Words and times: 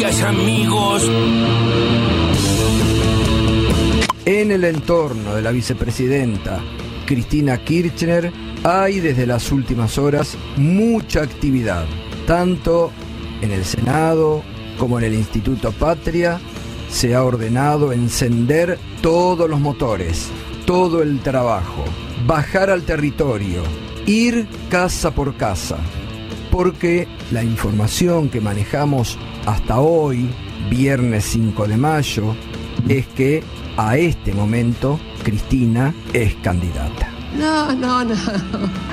amigos. 0.00 1.02
En 4.24 4.50
el 4.50 4.64
entorno 4.64 5.34
de 5.34 5.42
la 5.42 5.50
vicepresidenta 5.50 6.60
Cristina 7.06 7.58
Kirchner 7.58 8.32
hay 8.64 9.00
desde 9.00 9.26
las 9.26 9.52
últimas 9.52 9.98
horas 9.98 10.36
mucha 10.56 11.22
actividad, 11.22 11.84
tanto 12.26 12.90
en 13.42 13.52
el 13.52 13.64
Senado 13.64 14.42
como 14.78 14.98
en 14.98 15.04
el 15.04 15.14
Instituto 15.14 15.72
Patria. 15.72 16.40
Se 16.88 17.14
ha 17.14 17.22
ordenado 17.22 17.92
encender 17.92 18.78
todos 19.02 19.48
los 19.48 19.60
motores, 19.60 20.28
todo 20.64 21.02
el 21.02 21.20
trabajo, 21.20 21.84
bajar 22.26 22.70
al 22.70 22.82
territorio, 22.82 23.62
ir 24.06 24.46
casa 24.70 25.10
por 25.10 25.36
casa, 25.36 25.76
porque 26.52 27.08
la 27.30 27.42
información 27.42 28.28
que 28.28 28.42
manejamos 28.42 29.18
hasta 29.46 29.80
hoy, 29.80 30.30
viernes 30.68 31.24
5 31.24 31.66
de 31.66 31.76
mayo, 31.78 32.36
es 32.88 33.06
que 33.08 33.42
a 33.78 33.96
este 33.96 34.34
momento 34.34 35.00
Cristina 35.24 35.94
es 36.12 36.34
candidata. 36.36 37.08
No, 37.38 37.74
no, 37.74 38.04
no. 38.04 38.14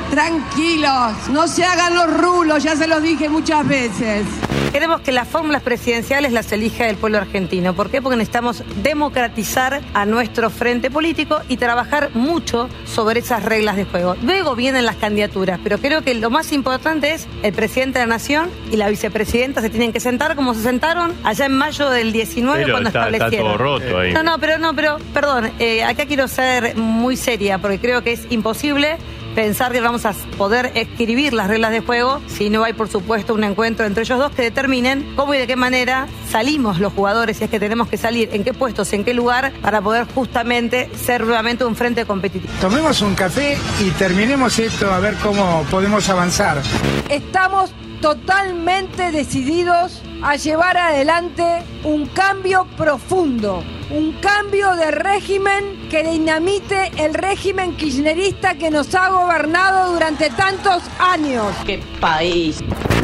Tranquilos, 0.10 1.14
no 1.34 1.48
se 1.50 1.66
hagan 1.66 1.96
los 1.96 2.18
rulos, 2.18 2.64
ya 2.64 2.78
se 2.78 2.88
los 2.88 3.04
dije 3.04 3.28
muchas 3.28 3.68
veces. 3.68 4.26
Queremos 4.72 5.02
que 5.02 5.12
las 5.12 5.28
fórmulas 5.28 5.64
presidenciales 5.64 6.32
las 6.32 6.52
elija 6.52 6.88
el 6.88 6.96
pueblo 6.96 7.18
argentino. 7.18 7.74
¿Por 7.74 7.90
qué? 7.90 8.04
Porque 8.04 8.18
necesitamos 8.18 8.64
democratizar 8.84 9.82
a 9.96 10.06
nuestro 10.06 10.52
frente 10.52 10.92
político 10.92 11.40
y 11.50 11.58
trabajar 11.58 12.12
mucho 12.14 12.70
sobre 12.86 13.22
esas 13.22 13.44
reglas 13.44 13.78
de 13.78 13.86
juego. 13.86 14.16
Luego 14.22 14.56
vienen 14.56 14.86
las 14.86 14.96
candidaturas, 14.96 15.60
pero 15.64 15.80
creo 15.80 16.04
que 16.04 16.14
lo 16.14 16.30
más 16.30 16.52
importante 16.52 17.14
es 17.14 17.28
el 17.42 17.52
presidente 17.54 17.98
de 17.98 18.06
la 18.06 18.10
Nación 18.16 18.50
y 18.72 18.78
la 18.78 18.90
vicepresidenta 18.90 19.62
se 19.62 19.72
tienen 19.72 19.92
que 19.92 20.00
sentar 20.00 20.36
como 20.36 20.54
se 20.54 20.62
sentaron 20.62 21.14
allá 21.24 21.48
en 21.48 21.58
mayo 21.58 21.90
del 21.90 22.12
19 22.12 22.62
Pero 22.62 22.74
cuando 22.74 22.90
está, 22.90 23.06
está 23.06 23.16
establecieron. 23.16 23.48
todo 23.48 23.58
roto 23.58 23.98
ahí. 23.98 24.14
No, 24.14 24.22
no, 24.22 24.38
pero 24.38 24.60
no, 24.60 24.76
pero 24.76 24.98
perdón, 25.16 25.52
eh, 25.58 25.84
acá 25.84 26.06
quiero 26.06 26.28
ser 26.28 26.76
muy 26.76 27.18
seria 27.18 27.58
porque 27.58 27.80
creo 27.80 28.04
que 28.04 28.12
es 28.12 28.28
imposible 28.30 28.98
pensar 29.36 29.72
que 29.72 29.82
vamos 29.82 30.06
a 30.06 30.14
poder 30.38 30.72
escribir 30.76 31.34
las 31.34 31.48
reglas 31.48 31.72
de 31.72 31.82
juego 31.82 32.22
si 32.28 32.50
no 32.50 32.64
hay, 32.64 32.74
por 32.74 32.90
supuesto, 32.90 33.34
un 33.34 33.44
encuentro 33.44 33.86
entre 33.86 34.04
ellos 34.04 34.20
dos 34.20 34.32
que 34.32 34.44
determinen 34.44 35.14
cómo 35.16 35.34
y 35.34 35.38
de 35.38 35.48
qué 35.48 35.56
manera 35.56 36.08
salimos 36.30 36.80
los 36.80 36.94
jugadores, 36.94 37.38
si 37.38 37.44
es 37.46 37.50
que 37.50 37.60
tenemos 37.60 37.88
que 37.88 37.98
salir, 37.98 38.30
en 38.34 38.44
qué 38.44 38.54
puestos, 38.54 38.92
en 38.94 39.04
qué 39.04 39.14
lugar, 39.14 39.52
para 39.62 39.82
poder 39.82 40.06
justamente 40.14 40.90
ser 40.96 41.26
nuevamente 41.26 41.66
un 41.66 41.76
frente 41.76 42.06
competitivo. 42.06 42.52
Tomemos 42.62 43.02
un 43.02 43.16
café 43.16 43.58
y 43.86 43.90
terminemos 43.92 44.60
esto 44.60 44.92
a 44.92 45.00
ver 45.00 45.16
cómo 45.16 45.66
podemos 45.70 46.10
avanzar. 46.10 46.62
Estamos 47.10 47.74
totalmente 48.02 49.12
decididos 49.12 50.02
a 50.22 50.36
llevar 50.36 50.78
adelante 50.78 51.44
un 51.84 52.08
cambio 52.08 52.66
profundo, 52.78 53.64
un 53.90 54.14
cambio 54.14 54.76
de 54.76 54.92
régimen 54.92 55.88
que 55.90 56.04
dinamite 56.04 56.92
el 56.98 57.14
régimen 57.14 57.76
kirchnerista 57.76 58.56
que 58.56 58.70
nos 58.70 58.94
ha 58.96 59.10
gobernado 59.10 59.94
durante 59.94 60.30
tantos 60.30 60.84
años. 61.00 61.54
¡Qué 61.66 61.80
país! 62.00 62.60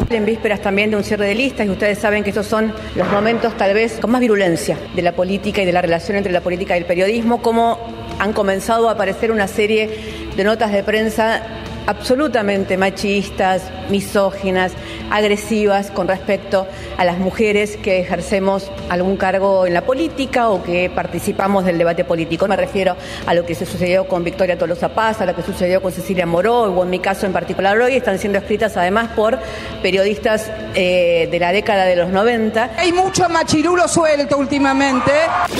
En 0.09 0.25
vísperas 0.25 0.61
también 0.61 0.91
de 0.91 0.97
un 0.97 1.03
cierre 1.03 1.27
de 1.27 1.35
listas 1.35 1.65
y 1.65 1.69
ustedes 1.69 1.97
saben 1.97 2.23
que 2.23 2.29
estos 2.29 2.45
son 2.45 2.73
los 2.95 3.07
momentos 3.09 3.57
tal 3.57 3.73
vez 3.73 3.99
con 3.99 4.11
más 4.11 4.21
virulencia 4.21 4.77
de 4.95 5.01
la 5.01 5.13
política 5.13 5.61
y 5.63 5.65
de 5.65 5.73
la 5.73 5.81
relación 5.81 6.15
entre 6.17 6.31
la 6.31 6.41
política 6.41 6.75
y 6.75 6.79
el 6.79 6.85
periodismo, 6.85 7.41
como 7.41 7.79
han 8.19 8.31
comenzado 8.31 8.87
a 8.87 8.93
aparecer 8.93 9.31
una 9.31 9.47
serie 9.47 10.25
de 10.35 10.43
notas 10.43 10.71
de 10.71 10.83
prensa 10.83 11.41
absolutamente 11.87 12.77
machistas, 12.77 13.71
misóginas, 13.89 14.73
agresivas 15.11 15.91
con 15.91 16.07
respecto 16.07 16.67
a 16.97 17.05
las 17.05 17.17
mujeres 17.17 17.77
que 17.77 17.99
ejercemos 17.99 18.71
algún 18.89 19.17
cargo 19.17 19.65
en 19.65 19.73
la 19.73 19.81
política 19.81 20.49
o 20.49 20.63
que 20.63 20.89
participamos 20.89 21.65
del 21.65 21.77
debate 21.77 22.03
político. 22.03 22.47
Me 22.47 22.55
refiero 22.55 22.95
a 23.25 23.33
lo 23.33 23.45
que 23.45 23.55
se 23.55 23.65
sucedió 23.65 24.07
con 24.07 24.23
Victoria 24.23 24.57
Tolosa 24.57 24.89
Paz, 24.89 25.21
a 25.21 25.25
lo 25.25 25.35
que 25.35 25.41
sucedió 25.41 25.81
con 25.81 25.91
Cecilia 25.91 26.25
Moró 26.25 26.63
o 26.63 26.83
en 26.83 26.89
mi 26.89 26.99
caso 26.99 27.25
en 27.25 27.33
particular 27.33 27.77
hoy, 27.77 27.95
están 27.95 28.17
siendo 28.19 28.39
escritas 28.39 28.77
además 28.77 29.09
por 29.15 29.39
periodistas 29.81 30.51
eh, 30.73 31.27
de 31.31 31.39
la 31.39 31.51
década 31.51 31.85
de 31.85 31.95
los 31.95 32.09
90. 32.09 32.71
Hay 32.77 32.91
mucho 32.91 33.27
machirulo 33.29 33.87
suelto 33.87 34.37
últimamente. 34.37 35.11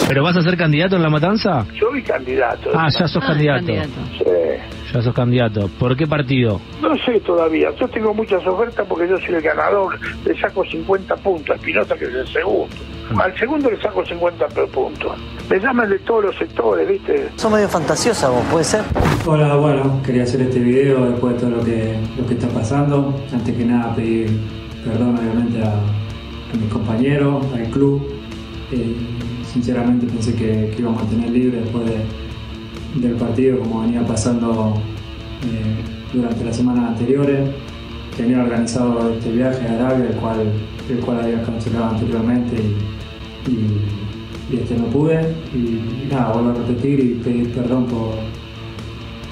¿Pero 0.07 0.23
vas 0.23 0.37
a 0.37 0.41
ser 0.41 0.57
candidato 0.57 0.95
en 0.95 1.03
la 1.03 1.09
matanza? 1.09 1.65
Yo 1.73 1.91
vi 1.91 2.01
candidato. 2.01 2.71
Ah, 2.73 2.87
ya 2.97 3.07
sos 3.07 3.23
candidato. 3.23 3.65
Sí. 4.17 4.74
Ya 4.93 5.01
sos 5.01 5.13
candidato. 5.13 5.69
¿Por 5.79 5.95
qué 5.97 6.05
partido? 6.07 6.61
No 6.81 6.95
sé 6.97 7.19
todavía. 7.21 7.69
Yo 7.79 7.87
tengo 7.87 8.13
muchas 8.13 8.45
ofertas 8.45 8.85
porque 8.87 9.07
yo 9.09 9.17
soy 9.19 9.35
el 9.35 9.41
ganador. 9.41 9.99
Le 10.25 10.39
saco 10.39 10.63
50 10.63 11.15
puntos 11.17 11.49
a 11.49 11.55
Espinosa, 11.55 11.95
que 11.95 12.05
es 12.05 12.13
el 12.13 12.27
segundo. 12.27 12.67
Al 13.19 13.37
segundo 13.37 13.69
le 13.71 13.81
saco 13.81 14.05
50 14.05 14.47
puntos. 14.73 15.11
Me 15.49 15.59
llaman 15.59 15.89
de 15.89 15.99
todos 15.99 16.25
los 16.25 16.35
sectores, 16.37 16.87
¿viste? 16.87 17.29
Sos 17.35 17.51
medio 17.51 17.67
fantasiosa 17.69 18.29
vos, 18.29 18.43
¿puede 18.51 18.63
ser? 18.63 18.83
Hola, 19.25 19.55
bueno, 19.55 20.01
quería 20.05 20.23
hacer 20.23 20.41
este 20.41 20.59
video 20.59 21.09
después 21.11 21.33
de 21.35 21.39
todo 21.41 21.49
lo 21.51 21.63
que, 21.63 21.95
lo 22.17 22.25
que 22.27 22.33
está 22.35 22.47
pasando. 22.49 23.13
Antes 23.33 23.55
que 23.55 23.65
nada 23.65 23.93
pedir 23.95 24.29
perdón 24.83 25.17
obviamente 25.17 25.63
a, 25.63 25.73
a 25.73 26.57
mis 26.59 26.71
compañeros, 26.71 27.45
al 27.53 27.65
club. 27.69 28.07
Eh, 28.71 28.95
sinceramente 29.51 30.05
pensé 30.07 30.35
que, 30.35 30.71
que 30.75 30.75
íbamos 30.81 31.01
a 31.03 31.05
tener 31.09 31.29
libre 31.29 31.61
después 31.61 31.85
de- 31.85 32.24
del 32.95 33.15
partido 33.15 33.59
como 33.59 33.81
venía 33.81 34.05
pasando 34.05 34.75
eh, 35.43 36.13
durante 36.13 36.45
las 36.45 36.55
semanas 36.55 36.89
anteriores. 36.91 37.49
Tenía 38.15 38.41
organizado 38.41 39.13
este 39.13 39.31
viaje 39.31 39.67
a 39.67 39.73
Arabia, 39.73 40.09
el 40.09 40.15
cual, 40.15 40.51
el 40.89 40.99
cual 40.99 41.19
había 41.19 41.43
cancelado 41.43 41.85
anteriormente 41.85 42.55
y, 43.47 44.55
este 44.55 44.77
no 44.77 44.85
pude. 44.85 45.33
Y, 45.53 46.07
nada, 46.09 46.31
vuelvo 46.31 46.51
a 46.51 46.53
repetir 46.53 46.99
y 46.99 47.13
pedir 47.23 47.53
perdón 47.53 47.85
por, 47.87 48.15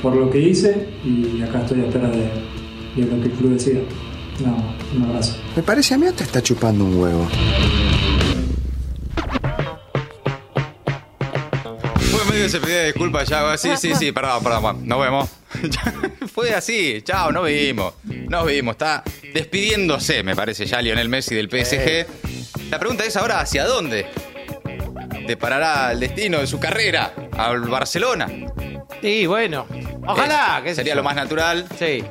por 0.02 0.16
lo 0.16 0.30
que 0.30 0.40
hice 0.40 0.90
y 1.06 1.42
acá 1.42 1.62
estoy 1.62 1.82
a 1.82 1.86
espera 1.86 2.10
de, 2.10 2.30
de 2.96 3.10
lo 3.10 3.22
que 3.22 3.28
el 3.28 3.34
club 3.34 3.52
decida. 3.52 3.80
No, 4.44 4.56
un 4.96 5.10
abrazo. 5.10 5.38
Me 5.56 5.64
parece 5.64 5.94
a 5.94 5.98
mí 5.98 6.08
te 6.16 6.24
está 6.24 6.42
chupando 6.42 6.84
un 6.84 6.96
huevo. 7.00 7.28
Fue 12.24 12.36
medio 12.36 12.48
se 12.48 12.60
pedía 12.62 12.84
disculpas 12.86 13.28
ya. 13.28 13.58
Sí, 13.58 13.72
sí, 13.76 13.94
sí, 13.96 14.12
perdón, 14.14 14.44
perdón. 14.44 14.88
Nos 14.88 15.02
vemos. 15.02 15.30
Fue 16.34 16.54
así. 16.54 17.02
Chao, 17.04 17.34
nos 17.34 17.46
vimos. 17.48 17.96
Nos 18.04 18.46
vimos. 18.46 18.74
Está 18.74 19.04
despidiéndose, 19.34 20.24
me 20.24 20.34
parece, 20.34 20.66
ya 20.66 20.82
Lionel 20.82 21.10
Messi 21.10 21.36
del 21.36 21.50
PSG. 21.50 22.08
La 22.70 22.80
pregunta 22.80 23.04
es 23.04 23.18
ahora, 23.18 23.42
¿hacia 23.42 23.66
dónde? 23.66 24.08
¿Deparará 25.28 25.92
el 25.92 26.00
destino 26.00 26.40
de 26.40 26.48
su 26.48 26.62
carrera? 26.62 27.14
¿Al 27.38 27.60
Barcelona? 27.62 28.30
Sí, 29.02 29.26
bueno. 29.26 29.68
Ojalá. 30.08 30.62
Eh, 30.64 30.70
sé 30.70 30.76
sería 30.76 30.96
lo 30.96 31.04
más 31.04 31.16
natural. 31.16 31.68
Sí. 31.78 32.04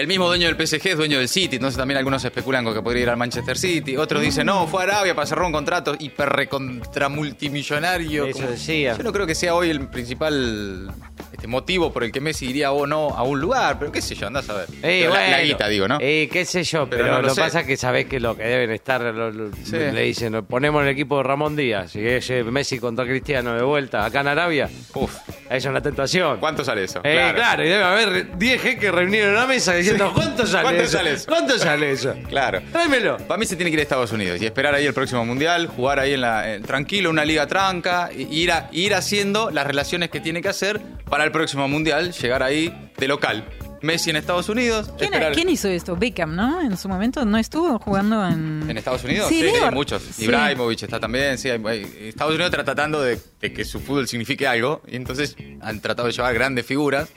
El 0.00 0.06
mismo 0.06 0.26
dueño 0.28 0.46
del 0.50 0.56
PSG 0.66 0.86
es 0.88 0.96
dueño 0.96 1.18
del 1.18 1.28
City, 1.28 1.56
entonces 1.56 1.76
también 1.76 1.98
algunos 1.98 2.24
especulan 2.24 2.64
con 2.64 2.72
que 2.72 2.80
podría 2.80 3.02
ir 3.02 3.10
al 3.10 3.18
Manchester 3.18 3.58
City. 3.58 3.98
Otros 3.98 4.22
dicen, 4.22 4.46
no, 4.46 4.66
fue 4.66 4.80
a 4.80 4.84
Arabia 4.84 5.14
para 5.14 5.26
cerrar 5.26 5.44
un 5.44 5.52
contrato 5.52 5.94
hiper 5.98 6.26
recontra 6.30 7.10
multimillonario. 7.10 8.24
Eso 8.24 8.38
Como- 8.38 8.50
decía. 8.52 8.96
Yo 8.96 9.02
no 9.02 9.12
creo 9.12 9.26
que 9.26 9.34
sea 9.34 9.54
hoy 9.54 9.68
el 9.68 9.88
principal 9.88 10.90
este, 11.32 11.46
motivo 11.46 11.92
por 11.92 12.04
el 12.04 12.12
que 12.12 12.20
Messi 12.20 12.48
iría 12.50 12.72
o 12.72 12.86
no 12.86 13.10
a 13.10 13.22
un 13.22 13.40
lugar, 13.40 13.78
pero 13.78 13.90
qué 13.92 14.00
sé 14.02 14.14
yo, 14.14 14.26
andás 14.26 14.48
a 14.50 14.54
ver. 14.54 14.66
Eh, 14.82 15.08
la, 15.12 15.40
guita, 15.42 15.68
digo, 15.68 15.86
¿no? 15.88 15.98
Eh, 16.00 16.28
qué 16.32 16.44
sé 16.44 16.62
yo, 16.64 16.88
Pero 16.88 17.02
pero, 17.04 17.14
no 17.16 17.22
lo 17.22 17.28
lo, 17.28 17.34
que 17.34 17.40
pasa 17.40 17.60
es 17.60 17.66
que 17.66 17.76
sabés 17.76 18.06
que 18.06 18.20
lo 18.20 18.36
que 18.36 18.42
deben 18.44 18.70
estar, 18.70 19.00
lo- 19.00 19.30
lo- 19.30 19.50
Sí. 19.64 19.76
le 19.76 20.02
dicen, 20.02 20.44
ponemos 20.46 20.82
en 20.82 20.88
el 20.88 20.92
equipo 20.92 21.18
de 21.18 21.22
Ramón 21.24 21.56
Díaz, 21.56 21.94
y 21.96 22.06
es 22.06 22.28
eh, 22.30 22.44
Messi 22.44 22.78
contra 22.78 23.04
Cristiano 23.04 23.54
de 23.54 23.62
vuelta, 23.62 24.04
acá 24.04 24.20
en 24.20 24.28
Arabia, 24.28 24.68
Uf, 24.94 25.14
eso 25.28 25.48
es 25.50 25.66
una 25.66 25.80
tentación. 25.80 26.38
¿cuánto 26.40 26.64
sale 26.64 26.84
eso? 26.84 27.00
Eh, 27.04 27.32
claro. 27.34 27.64
y 27.64 27.68
debe 27.68 27.84
haber 27.84 28.38
10 28.38 28.60
jeques 28.62 28.92
reunidos 28.92 29.26
en 29.28 29.32
una 29.34 29.46
mesa 29.46 29.74
diciendo, 29.74 30.12
¿cuánto 30.14 30.46
sale 30.46 30.62
¿Cuánto 30.64 30.82
eso? 30.82 30.96
sale 30.98 31.12
eso? 31.12 31.24
¿Cuánto 31.28 31.58
sale 31.58 31.90
eso? 31.92 32.14
Claro. 32.28 32.60
Tráemelo. 32.72 33.16
Para 33.18 33.38
mí 33.38 33.46
se 33.46 33.56
tiene 33.56 33.70
que 33.70 33.74
ir 33.74 33.80
a 33.80 33.82
Estados 33.82 34.12
Unidos 34.12 34.40
y 34.40 34.46
esperar 34.46 34.74
ahí 34.74 34.86
el 34.86 34.94
próximo 34.94 35.24
mundial, 35.24 35.66
jugar 35.66 35.98
ahí 36.00 36.14
en 36.14 36.20
la 36.20 36.54
en- 36.54 36.62
tranquilo, 36.62 37.10
una 37.10 37.24
liga 37.24 37.46
tranca, 37.46 38.10
y 38.16 38.22
ir, 38.34 38.52
a- 38.52 38.68
ir 38.72 38.94
haciendo 38.94 39.50
las 39.50 39.66
relaciones 39.66 40.10
que 40.10 40.20
tiene 40.20 40.40
que 40.42 40.48
hacer 40.48 40.80
para 41.10 41.24
el 41.24 41.32
próximo 41.32 41.68
mundial, 41.68 42.12
llegar 42.12 42.42
ahí 42.42 42.90
de 42.96 43.08
local. 43.08 43.44
Messi 43.82 44.10
en 44.10 44.16
Estados 44.16 44.48
Unidos. 44.50 44.92
¿Quién, 44.98 45.12
esperar- 45.14 45.32
quién 45.34 45.48
hizo 45.48 45.66
esto? 45.68 45.96
Beckham, 45.96 46.36
¿no? 46.36 46.60
En 46.60 46.76
su 46.76 46.86
momento 46.86 47.24
no 47.24 47.38
estuvo 47.38 47.78
jugando 47.78 48.26
en... 48.28 48.64
¿En 48.68 48.76
Estados 48.76 49.02
Unidos? 49.04 49.28
Sí, 49.30 49.36
Sí, 49.36 49.42
Leo. 49.44 49.64
hay 49.68 49.70
muchos. 49.74 50.02
Sí. 50.02 50.24
Ibrahimovic 50.24 50.82
está 50.82 51.00
también, 51.00 51.38
sí. 51.38 51.48
hay- 51.48 51.62
hay- 51.66 52.08
Estados 52.10 52.34
Unidos 52.34 52.50
está 52.52 52.62
tratando 52.62 53.00
de, 53.00 53.18
de 53.40 53.52
que 53.54 53.64
su 53.64 53.80
fútbol 53.80 54.06
signifique 54.06 54.46
algo 54.46 54.82
y 54.86 54.96
entonces 54.96 55.34
han 55.62 55.80
tratado 55.80 56.08
de 56.08 56.12
llevar 56.12 56.34
grandes 56.34 56.66
figuras. 56.66 57.08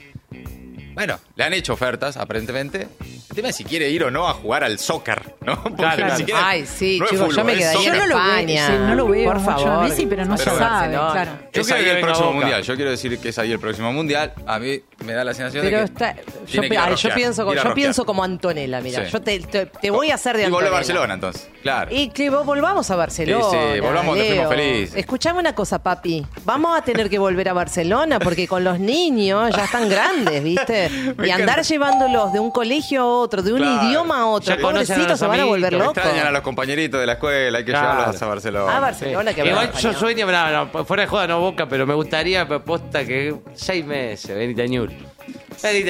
Bueno, 0.94 1.18
le 1.36 1.44
han 1.44 1.52
hecho 1.52 1.74
ofertas, 1.74 2.16
aparentemente. 2.16 2.88
El 3.34 3.38
tema 3.38 3.48
es 3.48 3.56
si 3.56 3.64
quiere 3.64 3.90
ir 3.90 4.04
o 4.04 4.12
no 4.12 4.28
a 4.28 4.32
jugar 4.34 4.62
al 4.62 4.78
soccer, 4.78 5.34
¿no? 5.44 5.60
Porque 5.64 5.74
Claro. 5.74 6.06
ni 6.06 6.16
siquiera- 6.18 6.48
Ay, 6.48 6.66
sí, 6.66 7.00
no 7.00 7.06
chicos, 7.08 7.34
yo 7.34 7.42
me 7.44 7.56
quedaría 7.56 7.72
soccer. 7.72 7.94
en 7.94 8.00
Yo 8.00 8.00
no 8.00 8.06
lo 8.06 8.14
veo, 8.16 8.28
España. 8.36 8.66
sí, 8.68 8.72
no 8.78 8.94
lo 8.94 9.08
veo 9.08 9.24
Por 9.32 9.38
mucho 9.40 9.50
a 9.50 9.56
favor. 9.58 9.88
Messi, 9.88 10.06
pero 10.06 10.24
no 10.24 10.36
Pero 10.36 10.50
se 10.52 10.56
sabe, 10.58 10.92
claro. 10.94 11.30
Es 11.52 11.66
Yo 11.66 11.74
ahí 11.74 11.88
el 11.88 12.00
próximo 12.00 12.32
mundial. 12.32 12.62
Yo 12.62 12.76
quiero 12.76 12.90
decir 12.92 13.18
que 13.18 13.28
es 13.30 13.38
ahí 13.40 13.50
el 13.50 13.58
próximo 13.58 13.92
mundial. 13.92 14.32
A 14.46 14.60
mí 14.60 14.80
me 15.04 15.12
da 15.14 15.24
la 15.24 15.34
sensación 15.34 15.64
Pero 15.64 15.78
de 15.80 15.84
que. 15.86 15.92
está, 15.92 16.14
yo, 16.46 16.62
que 16.62 16.68
pienso, 17.14 17.44
yo 17.44 17.52
rosquear. 17.54 17.74
pienso 17.74 18.04
como 18.06 18.22
Antonella, 18.24 18.80
mira, 18.80 19.04
Sí. 19.04 19.10
yo 19.12 19.20
te, 19.22 19.38
te- 19.40 19.66
te 19.66 19.90
voy 19.90 20.10
a 20.10 20.14
hacer 20.14 20.36
de 20.36 20.42
Y 20.44 20.50
vuelve 20.50 20.68
Antonella. 20.68 20.68
a 20.68 20.78
Barcelona 20.78 21.14
entonces. 21.14 21.50
Claro. 21.62 21.90
Y 21.94 22.08
que 22.10 22.30
vos 22.30 22.44
volvamos 22.44 22.90
a 22.90 22.96
Barcelona. 22.96 23.44
Sí, 23.50 23.56
sí, 23.74 23.80
volvamos 23.80 24.16
Leo. 24.16 24.26
fuimos 24.26 24.48
felices. 24.48 24.96
Escuchame 24.96 25.38
una 25.40 25.54
cosa, 25.54 25.82
papi. 25.82 26.26
Vamos 26.44 26.78
a 26.78 26.82
tener 26.82 27.08
que 27.08 27.18
volver 27.18 27.48
a 27.48 27.52
Barcelona 27.52 28.18
porque 28.18 28.46
con 28.48 28.62
los 28.64 28.78
niños 28.78 29.50
ya 29.56 29.64
están 29.64 29.88
grandes, 29.88 30.42
¿viste? 30.44 30.90
Y 31.24 31.30
andar 31.30 31.62
llevándolos 31.62 32.32
de 32.32 32.40
un 32.40 32.50
colegio 32.50 33.02
a 33.02 33.06
otro, 33.06 33.42
de 33.42 33.52
un 33.52 33.58
Claro. 33.60 33.88
idioma 33.88 34.20
a 34.20 34.26
otro, 34.26 34.54
Ya 34.54 34.60
pobrecitos 34.60 35.06
los 35.08 35.18
se 35.18 35.26
van 35.26 35.40
a 35.40 35.44
volver 35.44 35.72
locos. 35.72 35.96
Extrañan 35.96 36.26
a 36.26 36.30
los 36.30 36.42
compañeritos 36.42 37.00
de 37.00 37.06
la 37.06 37.12
escuela, 37.14 37.58
hay 37.58 37.64
que 37.64 37.70
Claro. 37.72 37.92
llevarlos 37.92 38.22
a 38.22 38.26
Barcelona. 38.26 38.76
A 38.76 38.80
Barcelona, 38.80 39.32
que 39.34 39.46
Igual 39.46 39.72
yo 39.72 39.92
sueño, 39.94 40.26
no, 40.26 40.66
no, 40.72 40.84
fuera 40.84 41.02
de 41.04 41.06
joda 41.08 41.26
no 41.26 41.40
boca, 41.40 41.66
pero 41.68 41.86
me 41.86 41.94
gustaría 41.94 42.46
posta 42.46 43.04
que 43.04 43.34
seis 43.54 43.84
meses, 43.84 44.34
venite 44.36 44.62
a 44.62 44.66
Ñul. 44.66 44.92
Seis 45.56 45.84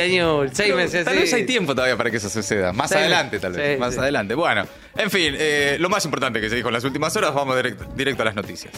Pero 0.57 0.77
meses. 0.77 1.05
Tal 1.05 1.15
sí. 1.15 1.21
vez 1.21 1.33
hay 1.35 1.47
tiempo 1.47 1.75
todavía 1.75 1.97
para 1.97 2.11
que 2.11 2.17
eso 2.19 2.29
suceda. 2.29 2.73
Más 2.73 2.91
Sí, 2.91 2.97
adelante, 2.97 3.39
tal 3.39 3.53
vez. 3.53 3.75
sí, 3.75 3.81
más 3.81 3.95
sí. 3.95 4.01
adelante. 4.01 4.35
Bueno, 4.35 4.67
en 4.97 5.11
fin, 5.11 5.35
eh, 5.39 5.77
lo 5.81 5.89
más 5.89 6.05
importante 6.05 6.41
que 6.41 6.49
se 6.49 6.57
dijo 6.57 6.69
en 6.69 6.75
las 6.75 6.85
últimas 6.85 7.15
horas, 7.17 7.35
vamos 7.35 7.57
directo, 7.57 7.85
directo 7.97 8.23
a 8.23 8.27
las 8.27 8.35
noticias. 8.35 8.73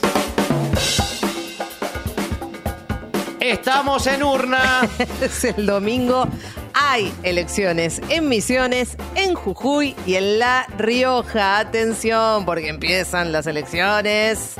Estamos 3.41 4.06
en 4.06 4.23
urna. 4.23 4.88
Es 5.21 5.44
el 5.44 5.67
domingo. 5.67 6.27
Hay 6.75 7.12
elecciones 7.23 8.00
en 8.11 8.29
Misiones, 8.29 8.97
en 9.15 9.35
Jujuy 9.35 9.94
y 10.06 10.17
en 10.17 10.39
La 10.39 10.67
Rioja. 10.77 11.59
Atención, 11.59 12.44
porque 12.44 12.69
empiezan 12.69 13.32
las 13.32 13.47
elecciones 13.47 14.55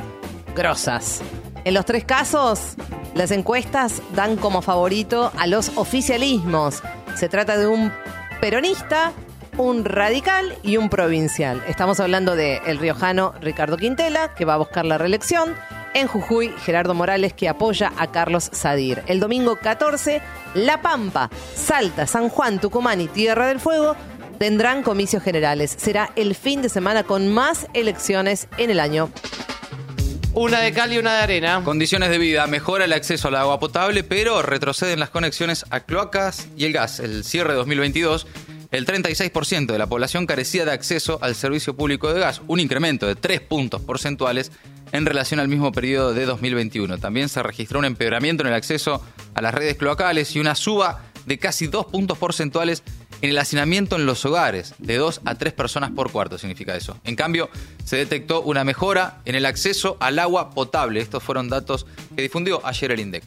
grosas. 0.55 1.21
En 1.65 1.73
los 1.73 1.85
tres 1.85 2.05
casos, 2.05 2.75
las 3.17 3.31
encuestas 3.31 4.01
dan 4.13 4.37
como 4.37 4.61
favorito 4.61 5.31
a 5.37 5.47
los 5.47 5.71
oficialismos. 5.75 6.83
Se 7.15 7.27
trata 7.27 7.57
de 7.57 7.65
un 7.65 7.91
peronista, 8.39 9.11
un 9.57 9.83
radical 9.83 10.55
y 10.61 10.77
un 10.77 10.89
provincial. 10.89 11.63
Estamos 11.67 11.99
hablando 11.99 12.35
de 12.35 12.61
el 12.67 12.77
riojano 12.77 13.33
Ricardo 13.41 13.75
Quintela, 13.75 14.35
que 14.35 14.45
va 14.45 14.53
a 14.53 14.57
buscar 14.57 14.85
la 14.85 14.99
reelección. 14.99 15.55
En 15.95 16.07
Jujuy, 16.07 16.53
Gerardo 16.63 16.93
Morales, 16.93 17.33
que 17.33 17.49
apoya 17.49 17.91
a 17.97 18.11
Carlos 18.11 18.51
Sadir. 18.53 19.01
El 19.07 19.19
domingo 19.19 19.55
14, 19.55 20.21
La 20.53 20.83
Pampa, 20.83 21.31
Salta, 21.55 22.05
San 22.05 22.29
Juan, 22.29 22.59
Tucumán 22.59 23.01
y 23.01 23.07
Tierra 23.07 23.47
del 23.47 23.59
Fuego 23.59 23.95
tendrán 24.37 24.83
comicios 24.83 25.23
generales. 25.23 25.75
Será 25.75 26.11
el 26.15 26.35
fin 26.35 26.61
de 26.61 26.69
semana 26.69 27.01
con 27.01 27.27
más 27.27 27.65
elecciones 27.73 28.47
en 28.59 28.69
el 28.69 28.79
año. 28.79 29.09
Una 30.39 30.61
de 30.61 30.71
cal 30.71 30.93
y 30.93 30.99
una 30.99 31.15
de 31.15 31.23
arena. 31.23 31.61
Condiciones 31.63 32.11
de 32.11 32.19
vida, 32.19 32.45
mejora 32.45 32.85
el 32.85 32.93
acceso 32.93 33.29
al 33.29 33.35
agua 33.37 33.59
potable, 33.59 34.03
pero 34.03 34.43
retroceden 34.43 34.99
las 34.99 35.09
conexiones 35.09 35.65
a 35.71 35.79
cloacas 35.79 36.47
y 36.55 36.65
el 36.65 36.73
gas. 36.73 36.99
El 36.99 37.23
cierre 37.23 37.55
2022, 37.55 38.27
el 38.69 38.85
36% 38.85 39.65
de 39.65 39.79
la 39.79 39.87
población 39.87 40.27
carecía 40.27 40.63
de 40.63 40.73
acceso 40.73 41.17
al 41.23 41.33
servicio 41.33 41.75
público 41.75 42.13
de 42.13 42.19
gas, 42.19 42.43
un 42.45 42.59
incremento 42.59 43.07
de 43.07 43.15
3 43.15 43.41
puntos 43.41 43.81
porcentuales 43.81 44.51
en 44.91 45.07
relación 45.07 45.39
al 45.39 45.47
mismo 45.47 45.71
periodo 45.71 46.13
de 46.13 46.27
2021. 46.27 46.99
También 46.99 47.29
se 47.29 47.41
registró 47.41 47.79
un 47.79 47.85
empeoramiento 47.85 48.43
en 48.43 48.49
el 48.49 48.53
acceso 48.53 49.03
a 49.33 49.41
las 49.41 49.55
redes 49.55 49.75
cloacales 49.75 50.35
y 50.35 50.39
una 50.39 50.53
suba 50.53 51.01
de 51.25 51.39
casi 51.39 51.65
2 51.65 51.87
puntos 51.87 52.15
porcentuales 52.19 52.83
en 53.21 53.29
el 53.29 53.37
hacinamiento 53.37 53.95
en 53.95 54.05
los 54.05 54.25
hogares, 54.25 54.75
de 54.77 54.97
2 54.97 55.21
a 55.25 55.35
3 55.35 55.53
personas 55.53 55.91
por 55.91 56.11
cuarto 56.11 56.37
significa 56.37 56.75
eso. 56.75 56.99
En 57.03 57.15
cambio, 57.15 57.49
se 57.83 57.97
detectó 57.97 58.41
una 58.41 58.63
mejora 58.63 59.21
en 59.25 59.35
el 59.35 59.45
acceso 59.45 59.97
al 59.99 60.19
agua 60.19 60.51
potable. 60.51 61.01
Estos 61.01 61.23
fueron 61.23 61.49
datos 61.49 61.85
que 62.15 62.21
difundió 62.21 62.65
ayer 62.65 62.91
el 62.91 62.99
INDEC. 62.99 63.23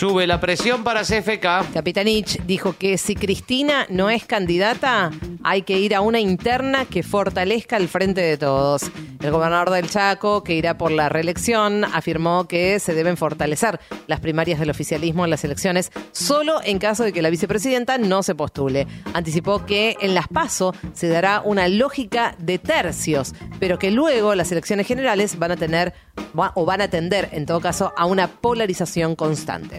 Sube 0.00 0.26
la 0.26 0.40
presión 0.40 0.82
para 0.82 1.02
CFK. 1.02 1.74
Capitanich 1.74 2.42
dijo 2.46 2.74
que 2.74 2.96
si 2.96 3.14
Cristina 3.14 3.86
no 3.90 4.08
es 4.08 4.24
candidata, 4.24 5.10
hay 5.42 5.60
que 5.60 5.78
ir 5.78 5.94
a 5.94 6.00
una 6.00 6.18
interna 6.18 6.86
que 6.86 7.02
fortalezca 7.02 7.76
el 7.76 7.86
frente 7.86 8.22
de 8.22 8.38
todos. 8.38 8.90
El 9.20 9.30
gobernador 9.30 9.68
del 9.68 9.90
Chaco, 9.90 10.42
que 10.42 10.54
irá 10.54 10.78
por 10.78 10.90
la 10.90 11.10
reelección, 11.10 11.84
afirmó 11.84 12.48
que 12.48 12.80
se 12.80 12.94
deben 12.94 13.18
fortalecer 13.18 13.78
las 14.06 14.20
primarias 14.20 14.58
del 14.58 14.70
oficialismo 14.70 15.24
en 15.24 15.30
las 15.30 15.44
elecciones 15.44 15.92
solo 16.12 16.62
en 16.64 16.78
caso 16.78 17.04
de 17.04 17.12
que 17.12 17.20
la 17.20 17.28
vicepresidenta 17.28 17.98
no 17.98 18.22
se 18.22 18.34
postule. 18.34 18.86
Anticipó 19.12 19.66
que 19.66 19.98
en 20.00 20.14
las 20.14 20.28
PASO 20.28 20.74
se 20.94 21.08
dará 21.08 21.42
una 21.44 21.68
lógica 21.68 22.34
de 22.38 22.58
tercios, 22.58 23.34
pero 23.60 23.78
que 23.78 23.90
luego 23.90 24.34
las 24.34 24.50
elecciones 24.50 24.86
generales 24.86 25.38
van 25.38 25.52
a 25.52 25.56
tener 25.56 25.92
o 26.34 26.64
van 26.64 26.80
a 26.80 26.88
tender, 26.88 27.28
en 27.32 27.46
todo 27.46 27.60
caso, 27.60 27.92
a 27.96 28.06
una 28.06 28.26
polarización 28.28 29.14
constante. 29.14 29.76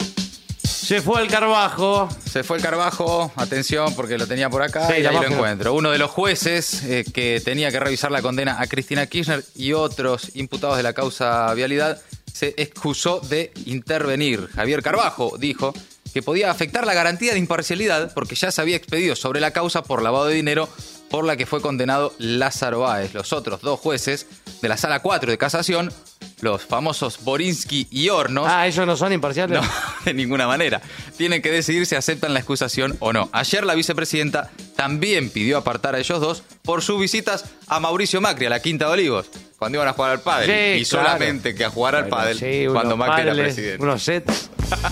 Se 0.63 1.01
fue 1.01 1.21
el 1.21 1.29
Carbajo. 1.29 2.09
Se 2.29 2.43
fue 2.43 2.57
el 2.57 2.63
Carbajo, 2.63 3.31
atención 3.35 3.93
porque 3.95 4.17
lo 4.17 4.27
tenía 4.27 4.49
por 4.49 4.61
acá 4.61 4.87
Sí, 4.87 5.01
y 5.01 5.05
ahí 5.05 5.15
lo 5.15 5.25
encuentro. 5.25 5.73
Uno 5.73 5.91
de 5.91 5.97
los 5.97 6.11
jueces 6.11 6.83
eh, 6.83 7.05
que 7.13 7.41
tenía 7.43 7.71
que 7.71 7.79
revisar 7.79 8.11
la 8.11 8.21
condena 8.21 8.61
a 8.61 8.67
Cristina 8.67 9.05
Kirchner 9.05 9.43
y 9.55 9.73
otros 9.73 10.35
imputados 10.35 10.77
de 10.77 10.83
la 10.83 10.93
causa 10.93 11.53
vialidad 11.53 12.01
se 12.33 12.53
excusó 12.57 13.19
de 13.19 13.51
intervenir. 13.65 14.47
Javier 14.53 14.81
Carbajo 14.81 15.37
dijo 15.37 15.73
que 16.13 16.21
podía 16.21 16.51
afectar 16.51 16.85
la 16.85 16.93
garantía 16.93 17.33
de 17.33 17.39
imparcialidad 17.39 18.13
porque 18.13 18.35
ya 18.35 18.51
se 18.51 18.61
había 18.61 18.75
expedido 18.75 19.15
sobre 19.15 19.39
la 19.39 19.51
causa 19.51 19.83
por 19.83 20.01
lavado 20.01 20.25
de 20.25 20.35
dinero 20.35 20.67
por 21.11 21.25
la 21.25 21.35
que 21.37 21.45
fue 21.45 21.61
condenado 21.61 22.13
Lázaro 22.17 22.79
Báez. 22.79 23.13
Los 23.13 23.33
otros 23.33 23.61
dos 23.61 23.79
jueces 23.79 24.25
de 24.61 24.69
la 24.69 24.77
Sala 24.77 25.01
4 25.01 25.29
de 25.29 25.37
Casación, 25.37 25.91
los 26.39 26.63
famosos 26.63 27.23
Borinsky 27.23 27.87
y 27.91 28.09
Hornos, 28.09 28.47
Ah, 28.49 28.65
ellos 28.65 28.87
no 28.87 28.95
son 28.95 29.11
imparciales. 29.13 29.61
no, 29.61 29.67
de 30.05 30.13
ninguna 30.13 30.47
manera. 30.47 30.81
Tienen 31.17 31.41
que 31.41 31.51
decidir 31.51 31.85
si 31.85 31.95
aceptan 31.95 32.33
la 32.33 32.39
excusación 32.39 32.95
o 32.99 33.11
no. 33.13 33.29
Ayer 33.33 33.65
la 33.65 33.75
vicepresidenta 33.75 34.49
también 34.75 35.29
pidió 35.29 35.57
apartar 35.57 35.95
a 35.95 35.99
ellos 35.99 36.19
dos 36.21 36.43
por 36.63 36.81
sus 36.81 36.99
visitas 36.99 37.45
a 37.67 37.79
Mauricio 37.79 38.21
Macri, 38.21 38.45
a 38.45 38.49
la 38.49 38.61
Quinta 38.61 38.85
de 38.87 38.91
Olivos, 38.93 39.27
cuando 39.59 39.77
iban 39.77 39.87
a 39.89 39.93
jugar 39.93 40.11
al 40.11 40.21
pádel. 40.21 40.47
Sí, 40.47 40.81
y 40.81 40.85
claro. 40.85 41.05
solamente 41.07 41.53
que 41.53 41.65
a 41.65 41.69
jugar 41.69 41.95
al 41.95 42.03
Bueno, 42.03 42.15
pádel 42.17 42.37
sí, 42.39 42.65
cuando 42.71 42.95
Macri 42.97 43.21
era 43.23 43.33
presidente. 43.33 43.83
Unos 43.83 44.01
sets. 44.01 44.49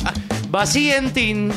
Vacientin. 0.50 1.52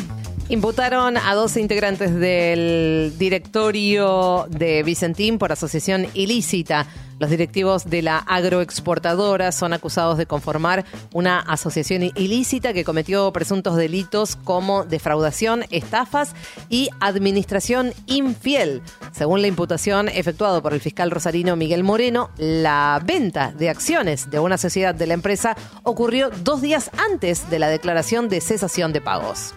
Imputaron 0.53 1.17
a 1.17 1.35
12 1.35 1.63
integrantes 1.63 2.15
del 2.15 3.15
directorio 3.17 4.47
de 4.51 4.83
Vicentín 4.83 5.39
por 5.39 5.51
asociación 5.51 6.07
ilícita. 6.13 6.87
Los 7.19 7.31
directivos 7.31 7.89
de 7.89 8.03
la 8.03 8.19
agroexportadora 8.19 9.51
son 9.51 9.73
acusados 9.73 10.19
de 10.19 10.27
conformar 10.27 10.85
una 11.15 11.39
asociación 11.39 12.03
ilícita 12.03 12.75
que 12.75 12.85
cometió 12.85 13.33
presuntos 13.33 13.77
delitos 13.77 14.37
como 14.37 14.85
defraudación, 14.85 15.65
estafas 15.71 16.35
y 16.69 16.91
administración 17.01 17.95
infiel. 18.05 18.83
Según 19.13 19.41
la 19.41 19.49
imputación 19.49 20.11
efectuada 20.11 20.61
por 20.61 20.75
el 20.75 20.83
fiscal 20.83 21.11
rosarino 21.11 21.57
Miguel 21.57 21.83
Moreno, 21.83 22.29
la 22.37 23.01
venta 23.03 23.53
de 23.53 23.71
acciones 23.71 24.31
de 24.31 24.39
una 24.39 24.59
sociedad 24.59 24.95
de 24.95 25.07
la 25.07 25.15
empresa 25.15 25.57
ocurrió 25.83 26.29
dos 26.29 26.61
días 26.61 26.91
antes 27.11 27.49
de 27.49 27.59
la 27.59 27.69
declaración 27.69 28.29
de 28.29 28.43
cesación 28.43 28.93
de 28.93 29.01
pagos. 29.01 29.55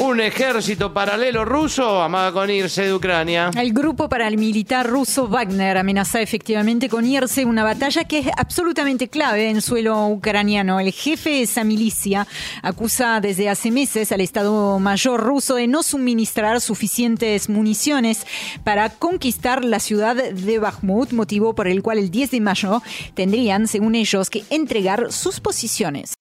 Un 0.00 0.20
ejército 0.20 0.92
paralelo 0.94 1.44
ruso 1.44 2.00
amaga 2.00 2.32
con 2.32 2.50
irse 2.50 2.82
de 2.82 2.94
Ucrania. 2.94 3.50
El 3.56 3.72
grupo 3.72 4.08
paramilitar 4.08 4.86
ruso 4.86 5.26
Wagner 5.26 5.76
amenaza 5.76 6.20
efectivamente 6.20 6.88
con 6.88 7.04
irse 7.04 7.44
una 7.44 7.64
batalla 7.64 8.04
que 8.04 8.20
es 8.20 8.28
absolutamente 8.36 9.08
clave 9.08 9.50
en 9.50 9.60
suelo 9.60 10.06
ucraniano. 10.06 10.78
El 10.78 10.92
jefe 10.92 11.30
de 11.30 11.42
esa 11.42 11.64
milicia 11.64 12.28
acusa 12.62 13.20
desde 13.20 13.48
hace 13.48 13.72
meses 13.72 14.12
al 14.12 14.20
Estado 14.20 14.78
Mayor 14.78 15.20
ruso 15.20 15.56
de 15.56 15.66
no 15.66 15.82
suministrar 15.82 16.60
suficientes 16.60 17.48
municiones 17.48 18.24
para 18.62 18.90
conquistar 18.90 19.64
la 19.64 19.80
ciudad 19.80 20.14
de 20.14 20.58
Bakhmut, 20.60 21.10
motivo 21.10 21.56
por 21.56 21.66
el 21.66 21.82
cual 21.82 21.98
el 21.98 22.12
10 22.12 22.30
de 22.30 22.40
mayo 22.40 22.82
tendrían, 23.14 23.66
según 23.66 23.96
ellos, 23.96 24.30
que 24.30 24.44
entregar 24.50 25.10
sus 25.10 25.40
posiciones. 25.40 26.14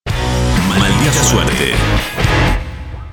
Maldita 0.67 1.23
suerte. 1.23 2.26